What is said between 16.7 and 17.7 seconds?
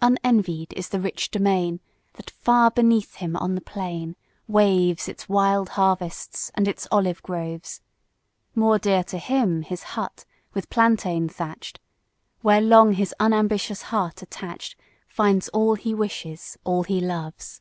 he loves.